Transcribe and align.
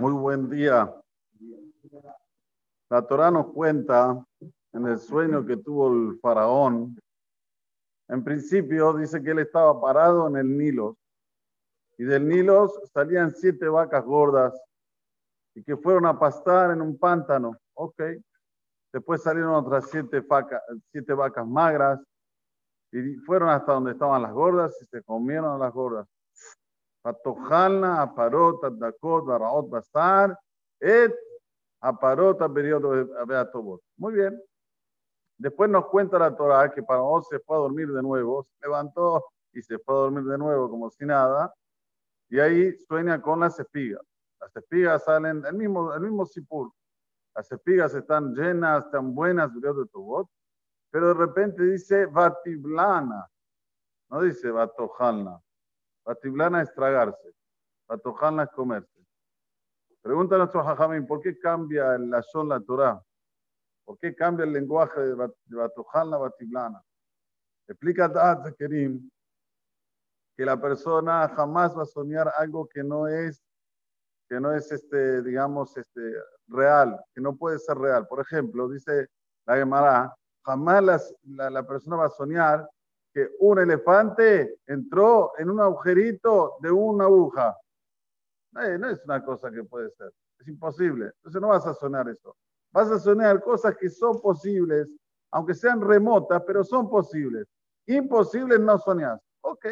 Muy 0.00 0.12
buen 0.12 0.48
día. 0.48 0.94
La 2.88 3.02
Torah 3.02 3.32
nos 3.32 3.48
cuenta 3.48 4.24
en 4.72 4.86
el 4.86 4.96
sueño 4.96 5.44
que 5.44 5.56
tuvo 5.56 5.92
el 5.92 6.20
faraón. 6.20 6.96
En 8.06 8.22
principio 8.22 8.92
dice 8.92 9.20
que 9.20 9.32
él 9.32 9.40
estaba 9.40 9.80
parado 9.80 10.28
en 10.28 10.36
el 10.36 10.56
Nilo 10.56 10.96
y 11.96 12.04
del 12.04 12.28
Nilo 12.28 12.70
salían 12.94 13.32
siete 13.32 13.66
vacas 13.66 14.04
gordas 14.04 14.54
y 15.56 15.64
que 15.64 15.76
fueron 15.76 16.06
a 16.06 16.16
pastar 16.16 16.70
en 16.70 16.80
un 16.80 16.96
pántano. 16.96 17.58
Ok. 17.74 18.00
Después 18.92 19.20
salieron 19.20 19.52
otras 19.52 19.90
siete, 19.90 20.20
vacas, 20.20 21.44
magras 21.44 21.98
y 22.92 23.16
fueron 23.26 23.48
hasta 23.48 23.72
donde 23.72 23.90
estaban 23.90 24.22
las 24.22 24.32
gordas 24.32 24.80
y 24.80 24.84
se 24.84 25.02
comieron 25.02 25.58
las 25.58 25.72
gordas. 25.72 26.06
Patojalna, 27.02 28.02
aparot, 28.02 28.60
dakot, 28.78 29.24
baraot, 29.24 29.68
bastar, 29.68 30.38
et 30.80 31.14
aparot, 31.80 32.38
periodo 32.52 33.06
beatobot. 33.26 33.80
Muy 33.96 34.14
bien. 34.14 34.40
Después 35.38 35.70
nos 35.70 35.86
cuenta 35.86 36.18
la 36.18 36.34
Torah 36.34 36.70
que 36.72 36.82
Faraón 36.82 37.22
se 37.22 37.38
fue 37.38 37.56
a 37.56 37.60
dormir 37.60 37.92
de 37.92 38.02
nuevo, 38.02 38.42
se 38.42 38.66
levantó 38.66 39.24
y 39.52 39.62
se 39.62 39.78
fue 39.78 39.94
a 39.94 39.98
dormir 39.98 40.24
de 40.24 40.36
nuevo 40.36 40.68
como 40.68 40.90
si 40.90 41.06
nada, 41.06 41.54
y 42.28 42.40
ahí 42.40 42.76
sueña 42.88 43.22
con 43.22 43.40
las 43.40 43.58
espigas. 43.58 44.02
Las 44.40 44.54
espigas 44.56 45.04
salen, 45.04 45.44
el 45.44 45.54
mismo, 45.54 45.94
el 45.94 46.00
mismo 46.00 46.26
sipur. 46.26 46.72
Las 47.34 47.50
espigas 47.52 47.94
están 47.94 48.34
llenas, 48.34 48.86
están 48.86 49.14
buenas, 49.14 49.54
de 49.54 49.86
Tobot, 49.92 50.28
pero 50.90 51.08
de 51.08 51.14
repente 51.14 51.62
dice 51.62 52.06
Batiblana, 52.06 53.28
no 54.10 54.22
dice 54.22 54.50
Batojalna. 54.50 55.40
Batiblana 56.08 56.62
es 56.62 56.72
tragarse, 56.72 57.34
Batojalna 57.86 58.44
es 58.44 58.50
comerse. 58.52 59.06
Pregunta 60.00 60.36
a 60.36 60.38
nuestro 60.38 60.64
Jajamín, 60.64 61.06
¿por 61.06 61.20
qué 61.20 61.38
cambia 61.38 61.98
la 61.98 62.22
son 62.22 62.48
la 62.48 62.58
Torah? 62.60 62.98
¿Por 63.84 63.98
qué 63.98 64.14
cambia 64.14 64.44
el 64.44 64.54
lenguaje 64.54 64.98
de 65.02 65.14
Batojalna, 65.48 66.16
Batiblana? 66.16 66.82
Explica 67.68 68.08
Dad 68.08 68.54
Kerim 68.56 69.10
que 70.34 70.46
la 70.46 70.58
persona 70.58 71.28
jamás 71.28 71.76
va 71.76 71.82
a 71.82 71.86
soñar 71.86 72.32
algo 72.38 72.66
que 72.66 72.82
no 72.82 73.06
es, 73.06 73.44
que 74.30 74.40
no 74.40 74.54
es 74.54 74.72
este, 74.72 75.20
digamos, 75.22 75.76
este, 75.76 76.00
real, 76.46 76.98
que 77.14 77.20
no 77.20 77.36
puede 77.36 77.58
ser 77.58 77.76
real. 77.76 78.08
Por 78.08 78.20
ejemplo, 78.20 78.66
dice 78.66 79.08
la 79.44 79.56
Gemara, 79.56 80.16
jamás 80.42 80.82
la, 81.26 81.50
la 81.50 81.66
persona 81.66 81.96
va 81.96 82.06
a 82.06 82.10
soñar 82.10 82.66
que 83.12 83.28
un 83.40 83.58
elefante 83.58 84.58
entró 84.66 85.32
en 85.38 85.50
un 85.50 85.60
agujerito 85.60 86.56
de 86.60 86.70
una 86.70 87.04
aguja. 87.04 87.56
No, 88.52 88.62
es 88.62 89.04
una 89.04 89.24
cosa 89.24 89.50
que 89.50 89.64
puede 89.64 89.90
ser, 89.90 90.12
es 90.38 90.48
imposible. 90.48 91.06
Entonces 91.16 91.40
no 91.40 91.48
vas 91.48 91.66
a 91.66 91.74
soñar 91.74 92.08
eso. 92.08 92.36
Vas 92.72 92.90
a 92.90 92.98
soñar 92.98 93.42
cosas 93.42 93.76
que 93.76 93.88
son 93.88 94.20
posibles, 94.20 94.88
aunque 95.30 95.54
sean 95.54 95.80
remotas, 95.80 96.42
pero 96.46 96.64
son 96.64 96.88
posibles. 96.88 97.46
Imposibles 97.86 98.60
no 98.60 98.78
soñar. 98.78 99.20
Ok. 99.42 99.66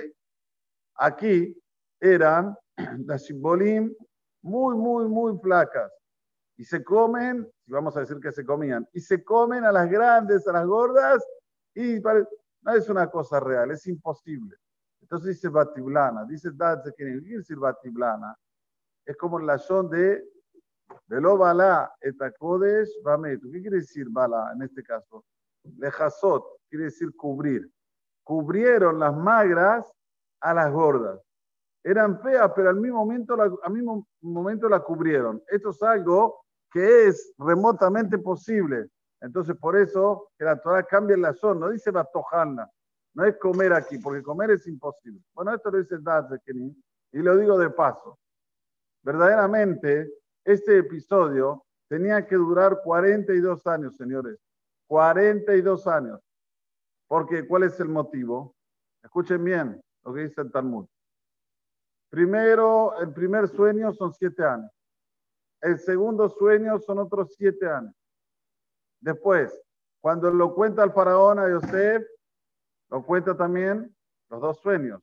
Aquí 0.97 1.57
eran 2.01 2.57
las 3.07 3.25
simbolim 3.25 3.95
muy, 4.43 4.77
muy, 4.77 5.07
muy 5.07 5.39
flacas. 5.39 5.93
Y 6.57 6.65
se 6.65 6.83
comen, 6.83 7.51
vamos 7.67 7.97
a 7.97 8.01
decir 8.01 8.19
que 8.21 8.33
se 8.33 8.45
comían, 8.45 8.89
y 8.95 9.01
se 9.01 9.23
comen 9.23 9.65
a 9.65 9.73
las 9.73 9.91
grandes, 9.91 10.47
a 10.49 10.53
las 10.53 10.67
gordas, 10.67 11.23
y 11.75 12.01
no 12.67 12.75
es 12.75 12.89
una 12.89 13.09
cosa 13.09 13.39
real, 13.39 13.71
es 13.71 13.87
imposible. 13.87 14.57
Entonces 15.01 15.37
dice 15.37 15.49
Batiblana, 15.49 16.25
dice 16.25 16.51
Dadze 16.53 16.93
que 16.97 17.05
decir 17.05 17.57
Batiblana, 17.57 18.37
es 19.05 19.17
como 19.17 19.39
la 19.39 19.57
son 19.57 19.89
de 19.89 20.25
Velo 21.07 21.39
Bala 21.39 21.95
etacodes 22.01 22.99
Bametu. 23.05 23.53
¿Qué 23.53 23.61
quiere 23.61 23.77
decir 23.77 24.09
Bala 24.11 24.51
en 24.53 24.63
este 24.63 24.83
caso? 24.83 25.25
Lejazot, 25.79 26.45
quiere 26.69 26.87
decir 26.87 27.15
cubrir. 27.15 27.71
Cubrieron 28.25 28.99
las 28.99 29.17
magras 29.17 29.87
a 30.41 30.53
las 30.53 30.73
gordas. 30.73 31.21
Eran 31.85 32.21
feas, 32.21 32.51
pero 32.57 32.71
al 32.71 32.81
mismo 32.81 32.99
momento 32.99 33.37
la, 33.37 33.49
al 33.63 33.73
mismo 33.73 34.09
momento 34.23 34.69
la 34.69 34.81
cubrieron. 34.81 35.41
Esto 35.47 35.71
es 35.71 35.81
algo 35.85 36.41
que 36.73 37.07
es 37.07 37.33
remotamente 37.39 38.19
posible. 38.19 38.89
Entonces, 39.21 39.57
por 39.57 39.77
eso 39.77 40.31
que 40.39 40.45
la 40.45 40.61
Torah 40.61 40.83
cambia 40.85 41.17
la 41.17 41.33
zona, 41.33 41.61
no 41.61 41.71
dice 41.71 41.91
batojana, 41.91 42.71
no 43.15 43.25
es 43.25 43.37
comer 43.39 43.73
aquí, 43.73 43.99
porque 43.99 44.23
comer 44.23 44.51
es 44.51 44.67
imposible. 44.67 45.23
Bueno, 45.35 45.55
esto 45.55 45.71
lo 45.71 45.79
dice 45.79 45.97
Kenin, 46.45 46.85
y 47.13 47.19
lo 47.19 47.37
digo 47.37 47.59
de 47.59 47.71
paso. 47.71 48.19
Verdaderamente, 49.03 50.13
este 50.45 50.79
episodio 50.79 51.65
tenía 51.89 52.27
que 52.27 52.37
durar 52.37 52.83
42 52.85 53.67
años, 53.67 53.97
señores. 53.97 54.39
42 54.87 55.87
años. 55.87 56.21
Porque, 57.09 57.47
¿cuál 57.47 57.63
es 57.63 57.81
el 57.81 57.89
motivo? 57.89 58.55
Escuchen 59.03 59.43
bien 59.43 59.81
lo 60.05 60.13
que 60.13 60.25
dice 60.25 60.43
el 60.43 60.51
Talmud. 60.53 60.87
Primero, 62.11 62.99
el 63.01 63.13
primer 63.13 63.49
sueño 63.49 63.93
son 63.93 64.13
siete 64.13 64.45
años. 64.45 64.71
El 65.61 65.79
segundo 65.79 66.29
sueño 66.29 66.79
son 66.79 66.99
otros 66.99 67.35
siete 67.35 67.67
años. 67.67 67.95
Después, 69.01 69.59
cuando 70.01 70.31
lo 70.31 70.55
cuenta 70.55 70.85
el 70.85 70.93
faraón 70.93 71.39
a 71.39 71.49
Yosef, 71.49 72.07
lo 72.91 73.05
cuenta 73.05 73.37
también 73.37 73.95
los 74.31 74.41
dos 74.41 74.61
sueños. 74.61 75.03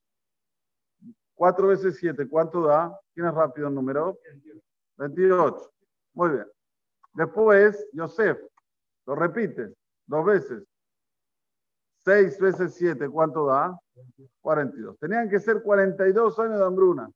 Cuatro 1.35 1.67
veces 1.67 1.97
siete, 1.97 2.27
¿cuánto 2.27 2.61
da? 2.63 2.97
¿Quién 3.13 3.27
es 3.27 3.33
rápido 3.33 3.67
el 3.67 3.75
número? 3.75 4.17
28. 4.97 5.71
Muy 6.13 6.29
bien. 6.29 6.47
Después, 7.13 7.87
Yosef, 7.93 8.39
lo 9.05 9.15
repite 9.15 9.73
dos 10.05 10.25
veces. 10.25 10.63
Seis 11.97 12.39
veces 12.39 12.73
siete, 12.75 13.09
¿cuánto 13.09 13.45
da? 13.45 13.77
42. 14.41 14.97
Tenían 14.99 15.29
que 15.29 15.39
ser 15.39 15.61
42 15.61 16.39
años 16.39 16.59
de 16.59 16.65
hambruna. 16.65 17.09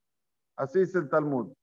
Así 0.56 0.80
dice 0.80 0.98
el 0.98 1.10
Talmud. 1.10 1.54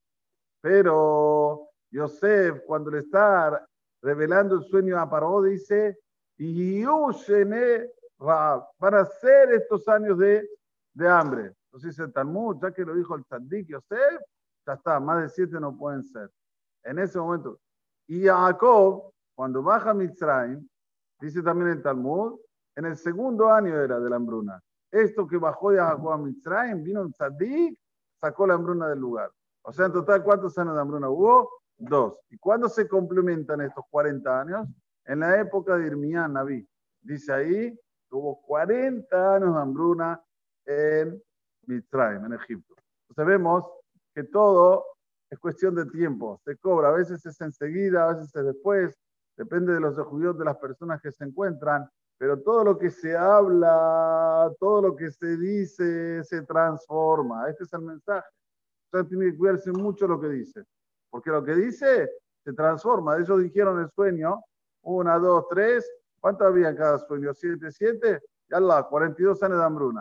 Pero 0.61 1.69
Yosef, 1.91 2.63
cuando 2.67 2.91
le 2.91 3.01
está 3.01 3.67
revelando 4.05 4.57
el 4.57 4.65
sueño 4.65 5.01
a 5.01 5.09
Paró, 5.09 5.43
dice, 5.43 5.99
y 6.37 6.85
van 6.85 8.95
a 8.95 9.05
ser 9.07 9.53
estos 9.53 9.89
años 9.89 10.19
de, 10.19 10.47
de 10.93 11.09
hambre. 11.09 11.55
Entonces 11.67 11.91
dice 11.91 12.03
el 12.03 12.13
Talmud, 12.13 12.59
ya 12.61 12.71
que 12.71 12.85
lo 12.85 12.95
dijo 12.95 13.15
el 13.15 13.25
Tzadik 13.25 13.67
Yosef, 13.67 14.21
ya 14.67 14.75
está, 14.75 15.01
más 15.01 15.23
de 15.23 15.29
siete 15.31 15.59
no 15.59 15.77
pueden 15.77 16.03
ser. 16.03 16.31
En 16.83 16.99
ese 16.99 17.19
momento. 17.19 17.59
Y 18.07 18.27
Jacob, 18.27 19.11
cuando 19.35 19.63
baja 19.63 19.95
Mitzrayim, 19.95 20.69
dice 21.19 21.43
también 21.43 21.71
el 21.71 21.83
Talmud, 21.83 22.39
en 22.77 22.85
el 22.85 22.97
segundo 22.97 23.51
año 23.51 23.81
era 23.81 23.99
de 23.99 24.11
la 24.11 24.17
hambruna. 24.17 24.61
Esto 24.91 25.27
que 25.27 25.39
bajó 25.39 25.71
de 25.71 25.79
Jacob 25.79 26.13
a 26.13 26.19
Mitzrayim, 26.19 26.85
vino 26.85 27.01
un 27.01 27.13
Tzadik, 27.13 27.79
sacó 28.21 28.47
la 28.47 28.55
hambruna 28.55 28.89
del 28.89 28.99
lugar. 28.99 29.31
O 29.63 29.73
sea, 29.73 29.87
en 29.87 29.93
total, 29.93 30.23
¿cuántos 30.23 30.57
años 30.59 30.75
de 30.75 30.81
hambruna 30.83 31.09
hubo? 31.09 31.64
Dos. 31.77 32.21
¿Y 32.31 32.39
cuándo 32.39 32.69
se 32.69 32.89
complementan 32.89 33.61
estos 33.61 33.85
40 33.91 34.41
años? 34.41 34.69
En 35.05 35.21
la 35.21 35.41
época 35.41 35.77
de 35.77 35.87
Irmiyah 35.87 36.29
Naví. 36.29 36.67
Dice 37.03 37.33
ahí, 37.33 37.79
hubo 38.11 38.41
40 38.43 39.35
años 39.35 39.55
de 39.55 39.61
hambruna 39.61 40.23
en 40.65 41.23
Mitzrayim, 41.67 42.25
en 42.25 42.33
Egipto. 42.35 42.75
Entonces 43.09 43.27
vemos 43.27 43.71
que 44.15 44.25
todo 44.25 44.85
es 45.29 45.39
cuestión 45.39 45.75
de 45.75 45.87
tiempo. 45.87 46.41
Se 46.45 46.57
cobra, 46.57 46.89
a 46.89 46.93
veces 46.93 47.25
es 47.27 47.41
enseguida, 47.41 48.05
a 48.05 48.15
veces 48.15 48.35
es 48.35 48.45
después, 48.45 48.97
depende 49.37 49.75
de 49.75 49.81
los 49.81 49.99
judíos 49.99 50.39
de 50.39 50.45
las 50.45 50.57
personas 50.57 51.01
que 51.03 51.11
se 51.11 51.25
encuentran, 51.25 51.89
pero 52.17 52.41
todo 52.41 52.65
lo 52.65 52.79
que 52.79 52.91
se 52.91 53.17
habla, 53.17 54.51
todo 54.61 54.81
lo 54.83 54.97
que 54.97 55.11
se 55.11 55.37
dice, 55.37 56.23
se 56.25 56.43
transforma. 56.43 57.51
Este 57.51 57.65
es 57.65 57.73
el 57.73 57.83
mensaje. 57.83 58.29
Usted 58.93 59.09
tiene 59.09 59.33
que 59.33 59.37
cuidarse 59.37 59.73
mucho 59.73 60.07
lo 60.07 60.21
que 60.21 60.29
dice. 60.29 60.65
Porque 61.15 61.31
lo 61.31 61.45
que 61.45 61.55
dice 61.55 62.11
se 62.43 62.53
transforma. 62.55 63.17
Ellos 63.17 63.41
dijeron 63.41 63.81
el 63.81 63.89
sueño, 63.89 64.43
una, 64.83 65.17
dos, 65.17 65.47
tres, 65.49 65.89
¿cuánto 66.19 66.45
había 66.45 66.71
en 66.71 66.77
cada 66.77 66.99
sueño? 66.99 67.33
Siete, 67.33 67.71
siete, 67.71 68.21
ya 68.49 68.59
la, 68.59 68.83
42 68.83 69.41
años 69.45 69.59
de 69.59 69.65
hambruna. 69.65 70.01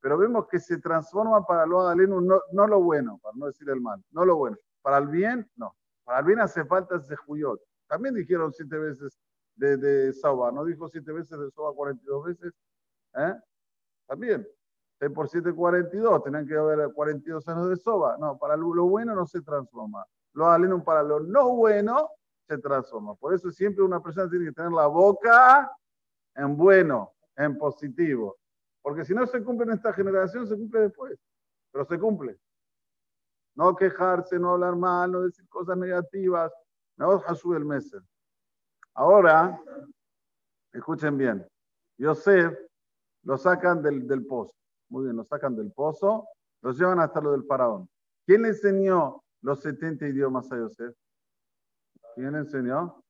Pero 0.00 0.18
vemos 0.18 0.48
que 0.48 0.58
se 0.58 0.78
transforma 0.78 1.46
para 1.46 1.64
lo 1.64 1.82
Adaleno, 1.82 2.20
no, 2.20 2.40
no 2.50 2.66
lo 2.66 2.82
bueno, 2.82 3.20
para 3.22 3.36
no 3.36 3.46
decir 3.46 3.70
el 3.70 3.80
mal, 3.80 4.02
no 4.10 4.24
lo 4.24 4.34
bueno. 4.34 4.56
Para 4.82 4.98
el 4.98 5.06
bien, 5.06 5.48
no. 5.54 5.76
Para 6.02 6.18
el 6.18 6.24
bien 6.24 6.40
hace 6.40 6.64
falta 6.64 6.96
ese 6.96 7.14
juyot. 7.14 7.60
También 7.86 8.16
dijeron 8.16 8.52
siete 8.52 8.78
veces 8.78 9.16
de, 9.54 9.76
de 9.76 10.12
Soba, 10.12 10.50
¿no 10.50 10.64
dijo 10.64 10.88
siete 10.88 11.12
veces 11.12 11.38
de 11.38 11.52
Soba 11.52 11.72
42 11.72 12.24
veces? 12.24 12.52
¿Eh? 13.14 13.34
También. 14.08 14.44
6 14.98 15.12
por 15.12 15.28
7, 15.28 15.52
42. 15.52 16.24
Tenían 16.24 16.48
que 16.48 16.56
haber 16.56 16.92
42 16.92 17.46
años 17.46 17.68
de 17.68 17.76
Soba. 17.76 18.16
No, 18.18 18.36
para 18.36 18.56
lo 18.56 18.86
bueno 18.86 19.14
no 19.14 19.24
se 19.24 19.40
transforma 19.40 20.04
lo 20.38 20.48
aleno 20.48 20.82
para 20.84 21.02
lo 21.02 21.18
no 21.18 21.56
bueno, 21.56 22.10
se 22.46 22.58
transforma. 22.58 23.16
Por 23.16 23.34
eso 23.34 23.50
siempre 23.50 23.82
una 23.82 24.00
persona 24.00 24.30
tiene 24.30 24.46
que 24.46 24.52
tener 24.52 24.70
la 24.70 24.86
boca 24.86 25.70
en 26.36 26.56
bueno, 26.56 27.12
en 27.36 27.58
positivo. 27.58 28.38
Porque 28.80 29.04
si 29.04 29.14
no 29.14 29.26
se 29.26 29.42
cumple 29.42 29.66
en 29.66 29.72
esta 29.72 29.92
generación, 29.92 30.46
se 30.46 30.56
cumple 30.56 30.82
después. 30.82 31.18
Pero 31.72 31.84
se 31.84 31.98
cumple. 31.98 32.38
No 33.56 33.74
quejarse, 33.74 34.38
no 34.38 34.52
hablar 34.52 34.76
mal, 34.76 35.10
no 35.10 35.22
decir 35.22 35.46
cosas 35.48 35.76
negativas. 35.76 36.52
No 36.96 37.20
sube 37.34 37.56
el 37.56 37.64
mes. 37.64 37.92
Ahora, 38.94 39.60
escuchen 40.72 41.18
bien. 41.18 41.44
Yosef 41.98 42.56
lo 43.24 43.36
sacan 43.36 43.82
del, 43.82 44.06
del 44.06 44.24
pozo. 44.24 44.54
Muy 44.88 45.04
bien, 45.04 45.16
lo 45.16 45.24
sacan 45.24 45.56
del 45.56 45.72
pozo, 45.72 46.28
los 46.62 46.78
llevan 46.78 47.00
hasta 47.00 47.20
lo 47.20 47.32
del 47.32 47.44
faraón. 47.44 47.88
¿Quién 48.24 48.42
le 48.42 48.48
enseñó 48.48 49.22
los 49.42 49.60
70 49.60 50.08
idiomas 50.08 50.50
a 50.52 50.56
Yosef? 50.56 50.94
¿Quién 52.14 52.32
le 52.32 52.38
enseñó? 52.38 53.02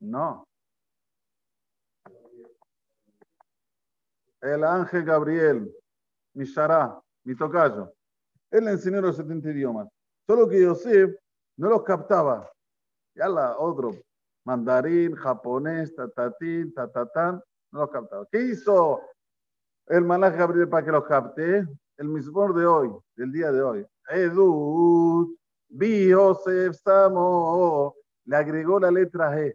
No. 0.00 0.46
El 4.40 4.64
ángel 4.64 5.04
Gabriel, 5.04 5.74
mi 6.34 6.44
Shara, 6.44 7.00
mi 7.24 7.34
tocayo. 7.34 7.92
Él 8.50 8.64
le 8.64 8.72
enseñó 8.72 9.00
los 9.00 9.16
70 9.16 9.50
idiomas. 9.50 9.88
Solo 10.26 10.48
que 10.48 10.62
Yosef 10.62 11.16
no 11.56 11.68
los 11.68 11.82
captaba. 11.82 12.50
Ya 13.14 13.28
la 13.28 13.58
otro, 13.58 13.92
mandarín, 14.44 15.14
japonés, 15.14 15.94
tatatín, 15.94 16.72
tatatán, 16.74 17.42
no 17.72 17.80
los 17.80 17.90
captaba. 17.90 18.26
¿Qué 18.30 18.40
hizo 18.42 19.00
el 19.86 20.04
malaj 20.04 20.36
Gabriel 20.36 20.68
para 20.68 20.84
que 20.84 20.92
los 20.92 21.04
capte? 21.04 21.66
El 21.96 22.08
mismo 22.08 22.52
de 22.52 22.66
hoy, 22.66 22.90
del 23.16 23.32
día 23.32 23.50
de 23.50 23.62
hoy. 23.62 23.86
Edut, 24.08 25.36
bi 25.68 26.08
Yosef 26.08 26.76
Samo, 26.76 27.94
le 28.24 28.36
agregó 28.36 28.78
la 28.78 28.90
letra 28.90 29.34
G. 29.34 29.54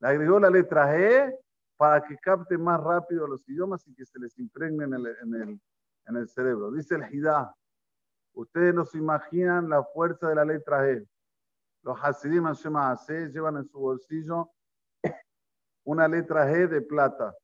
Le 0.00 0.08
agregó 0.08 0.38
la 0.38 0.50
letra 0.50 0.86
G 0.94 1.36
para 1.76 2.02
que 2.02 2.16
capte 2.18 2.58
más 2.58 2.80
rápido 2.80 3.26
los 3.26 3.48
idiomas 3.48 3.86
y 3.86 3.94
que 3.94 4.04
se 4.04 4.18
les 4.18 4.38
impregne 4.38 4.84
en 4.84 4.94
el, 4.94 5.06
en 5.06 5.34
el, 5.34 5.60
en 6.06 6.16
el 6.16 6.28
cerebro. 6.28 6.72
Dice 6.72 6.96
el 6.96 7.14
Hidá. 7.14 7.54
Ustedes 8.34 8.74
no 8.74 8.84
se 8.84 8.98
imaginan 8.98 9.68
la 9.68 9.82
fuerza 9.82 10.28
de 10.28 10.34
la 10.34 10.44
letra 10.44 10.84
G. 10.84 11.06
Los 11.82 11.98
Hasidim 12.02 12.44
C 12.54 13.28
llevan 13.28 13.56
en 13.56 13.64
su 13.64 13.78
bolsillo 13.78 14.50
una 15.84 16.06
letra 16.06 16.46
G 16.46 16.68
de 16.68 16.82
plata. 16.82 17.34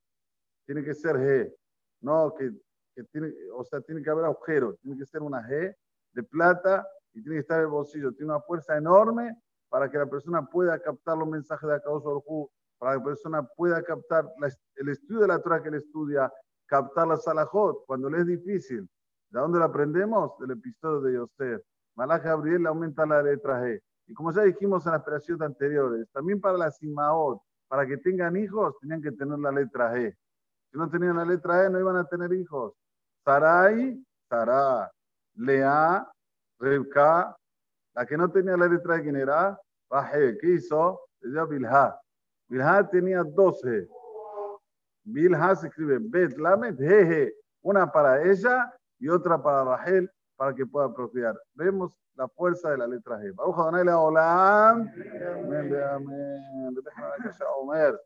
Tiene 0.66 0.84
que 0.84 0.94
ser 0.94 1.16
G. 1.16 1.54
No, 2.00 2.34
que, 2.34 2.52
que 2.94 3.04
tiene, 3.04 3.32
o 3.52 3.64
sea, 3.64 3.80
tiene 3.80 4.02
que 4.02 4.10
haber 4.10 4.24
agujero. 4.26 4.74
Tiene 4.76 4.98
que 4.98 5.06
ser 5.06 5.22
una 5.22 5.42
G 5.42 5.74
de 6.14 6.22
plata 6.22 6.86
y 7.12 7.22
tiene 7.22 7.36
que 7.36 7.40
estar 7.40 7.58
en 7.58 7.64
el 7.64 7.70
bolsillo. 7.70 8.12
Tiene 8.12 8.32
una 8.32 8.40
fuerza 8.40 8.76
enorme 8.76 9.36
para 9.68 9.90
que 9.90 9.98
la 9.98 10.06
persona 10.06 10.44
pueda 10.46 10.78
captar 10.78 11.18
los 11.18 11.28
mensajes 11.28 11.68
de 11.68 11.74
Akadosh 11.74 12.04
Baruj 12.04 12.50
para 12.78 12.92
que 12.92 12.98
la 12.98 13.04
persona 13.04 13.42
pueda 13.56 13.82
captar 13.82 14.26
el 14.76 14.88
estudio 14.88 15.22
de 15.22 15.28
la 15.28 15.40
Torah 15.40 15.62
que 15.62 15.68
él 15.68 15.76
estudia, 15.76 16.32
captar 16.66 17.08
la 17.08 17.16
Salahot, 17.16 17.84
cuando 17.86 18.10
le 18.10 18.18
es 18.20 18.26
difícil. 18.26 18.88
¿De 19.30 19.40
dónde 19.40 19.58
lo 19.58 19.64
aprendemos? 19.64 20.38
Del 20.38 20.52
episodio 20.52 21.00
de 21.00 21.14
Yosef. 21.14 21.62
Malach 21.96 22.22
Gabriel 22.22 22.66
aumenta 22.66 23.06
la 23.06 23.22
letra 23.22 23.62
G. 23.62 23.80
Y 24.06 24.14
como 24.14 24.32
ya 24.32 24.42
dijimos 24.42 24.84
en 24.86 24.92
las 24.92 25.00
operaciones 25.00 25.40
anteriores, 25.40 26.08
también 26.12 26.40
para 26.40 26.58
las 26.58 26.82
Imaot, 26.82 27.40
para 27.68 27.86
que 27.86 27.96
tengan 27.96 28.36
hijos, 28.36 28.76
tenían 28.80 29.00
que 29.00 29.12
tener 29.12 29.38
la 29.38 29.50
letra 29.50 29.94
G. 29.94 30.14
Si 30.70 30.78
no 30.78 30.90
tenían 30.90 31.16
la 31.16 31.24
letra 31.24 31.64
E, 31.64 31.70
no 31.70 31.80
iban 31.80 31.96
a 31.96 32.04
tener 32.04 32.32
hijos. 32.32 32.74
Sarai, 33.24 34.04
Sará. 34.28 34.90
Lea, 35.36 36.06
Rebka. 36.58 37.36
La 37.94 38.06
que 38.06 38.16
no 38.16 38.30
tenía 38.30 38.56
la 38.56 38.66
letra 38.66 38.96
E, 38.96 39.02
¿quién 39.02 39.16
era? 39.16 39.58
Rahel. 39.90 40.38
¿Qué 40.40 40.54
hizo? 40.54 41.00
Dio 41.20 41.46
Bilha. 41.46 41.98
Bilha 42.48 42.88
tenía 42.88 43.22
12. 43.22 43.88
Bilha 45.04 45.54
se 45.56 45.68
escribe 45.68 45.98
Bet, 46.00 46.36
Lamed, 46.36 46.76
Jeje. 46.78 47.34
Una 47.62 47.90
para 47.90 48.22
ella 48.22 48.72
y 48.98 49.08
otra 49.08 49.42
para 49.42 49.64
Rahel 49.64 50.10
para 50.36 50.54
que 50.54 50.66
pueda 50.66 50.92
procrear. 50.92 51.34
Vemos 51.54 51.96
la 52.16 52.28
fuerza 52.28 52.70
de 52.70 52.78
la 52.78 52.86
letra 52.86 53.18
G. 53.18 53.34
Baruch 53.34 53.58
Adonai 53.58 53.84
Leolam. 53.84 54.88
Amén, 54.88 55.82
amén. 55.90 56.74
Déjame 56.74 57.14
que 57.22 57.32
sea 57.32 57.48
Omer. 57.58 57.98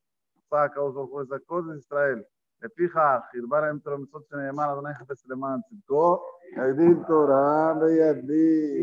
Saca 0.49 0.83
uso 0.83 1.23
esas 1.23 1.43
cosas, 1.43 1.79
Israel. 1.79 2.27
לפיכך, 2.64 3.20
חרבה 3.32 3.62
להם 3.62 3.80
תורה 3.80 3.98
מצוות 3.98 4.24
שנאמר, 4.30 4.74
אדוני 4.74 4.94
חפץ 4.94 5.28
למען 5.28 5.60
צדקו, 5.70 6.18
ידין 6.58 7.04
תורה 7.08 7.74
וידין. 7.82 8.74